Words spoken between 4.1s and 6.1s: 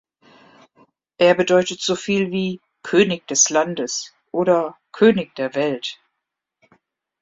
oder „König der Welt“.